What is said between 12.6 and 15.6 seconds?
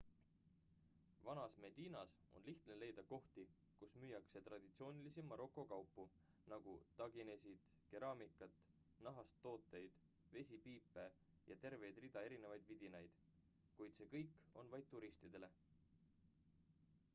vidinaid kuid see kõik on vaid turistidele